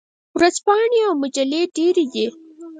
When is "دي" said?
2.13-2.25